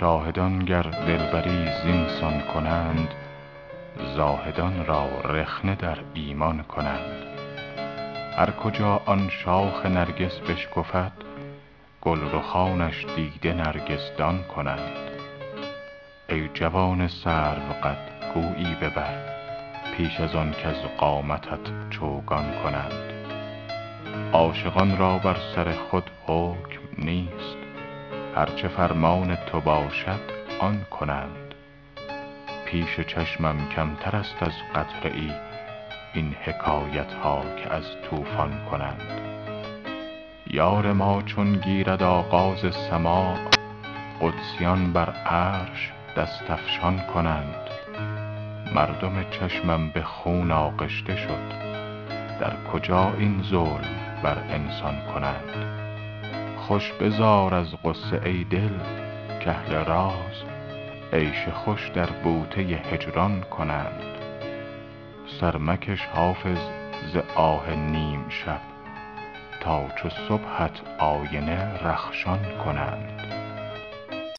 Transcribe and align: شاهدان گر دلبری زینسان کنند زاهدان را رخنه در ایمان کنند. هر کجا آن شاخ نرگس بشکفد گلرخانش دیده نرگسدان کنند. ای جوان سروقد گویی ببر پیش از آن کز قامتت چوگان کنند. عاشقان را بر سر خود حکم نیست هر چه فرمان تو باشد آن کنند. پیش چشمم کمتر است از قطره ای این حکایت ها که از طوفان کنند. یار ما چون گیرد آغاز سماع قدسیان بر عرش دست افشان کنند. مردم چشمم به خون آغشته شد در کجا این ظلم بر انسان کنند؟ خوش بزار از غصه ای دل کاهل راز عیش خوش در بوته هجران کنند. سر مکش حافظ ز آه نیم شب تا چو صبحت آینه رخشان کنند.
شاهدان 0.00 0.58
گر 0.58 0.82
دلبری 0.82 1.68
زینسان 1.82 2.40
کنند 2.40 3.08
زاهدان 4.16 4.86
را 4.86 5.20
رخنه 5.20 5.74
در 5.74 5.98
ایمان 6.14 6.62
کنند. 6.62 7.22
هر 8.36 8.50
کجا 8.50 9.00
آن 9.06 9.28
شاخ 9.28 9.86
نرگس 9.86 10.38
بشکفد 10.38 11.12
گلرخانش 12.00 13.06
دیده 13.16 13.52
نرگسدان 13.54 14.42
کنند. 14.42 15.10
ای 16.28 16.48
جوان 16.54 17.08
سروقد 17.08 17.98
گویی 18.34 18.74
ببر 18.74 19.14
پیش 19.96 20.20
از 20.20 20.34
آن 20.34 20.52
کز 20.52 20.76
قامتت 20.98 21.90
چوگان 21.90 22.52
کنند. 22.62 23.12
عاشقان 24.32 24.98
را 24.98 25.18
بر 25.18 25.36
سر 25.54 25.72
خود 25.72 26.10
حکم 26.26 26.80
نیست 26.98 27.65
هر 28.36 28.46
چه 28.46 28.68
فرمان 28.68 29.34
تو 29.34 29.60
باشد 29.60 30.20
آن 30.60 30.86
کنند. 30.90 31.54
پیش 32.66 33.00
چشمم 33.00 33.68
کمتر 33.68 34.16
است 34.16 34.42
از 34.42 34.52
قطره 34.74 35.12
ای 35.14 35.32
این 36.14 36.36
حکایت 36.44 37.12
ها 37.12 37.42
که 37.56 37.74
از 37.74 37.84
طوفان 38.10 38.64
کنند. 38.70 39.02
یار 40.46 40.92
ما 40.92 41.22
چون 41.22 41.52
گیرد 41.52 42.02
آغاز 42.02 42.74
سماع 42.90 43.36
قدسیان 44.20 44.92
بر 44.92 45.10
عرش 45.10 45.92
دست 46.16 46.50
افشان 46.50 46.98
کنند. 47.14 47.70
مردم 48.74 49.30
چشمم 49.30 49.90
به 49.90 50.02
خون 50.02 50.50
آغشته 50.50 51.16
شد 51.16 51.50
در 52.40 52.52
کجا 52.72 53.12
این 53.18 53.42
ظلم 53.42 54.20
بر 54.22 54.38
انسان 54.38 54.96
کنند؟ 55.14 55.85
خوش 56.66 56.92
بزار 56.92 57.54
از 57.54 57.74
غصه 57.84 58.20
ای 58.24 58.44
دل 58.44 58.78
کاهل 59.44 59.84
راز 59.84 60.44
عیش 61.12 61.48
خوش 61.48 61.88
در 61.88 62.06
بوته 62.06 62.60
هجران 62.60 63.40
کنند. 63.40 64.02
سر 65.40 65.56
مکش 65.56 66.00
حافظ 66.00 66.58
ز 67.12 67.16
آه 67.34 67.70
نیم 67.70 68.28
شب 68.28 68.60
تا 69.60 69.88
چو 69.88 70.08
صبحت 70.28 70.80
آینه 70.98 71.84
رخشان 71.84 72.58
کنند. 72.64 73.25